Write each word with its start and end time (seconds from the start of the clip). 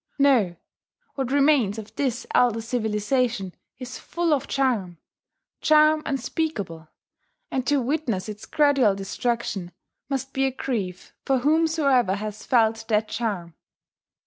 No: 0.17 0.55
what 1.13 1.31
remains 1.31 1.77
of 1.77 1.95
this 1.95 2.25
elder 2.33 2.59
civilization 2.59 3.53
is 3.77 3.99
full 3.99 4.33
of 4.33 4.47
charm, 4.47 4.97
charm 5.61 6.01
unspeakable, 6.07 6.87
and 7.51 7.67
to 7.67 7.79
witness 7.79 8.27
its 8.27 8.47
gradual 8.47 8.95
destruction 8.95 9.71
must 10.09 10.33
be 10.33 10.45
a 10.47 10.51
grief 10.51 11.13
for 11.23 11.37
whomsoever 11.37 12.15
has 12.15 12.43
felt 12.47 12.87
that 12.87 13.09
charm. 13.09 13.53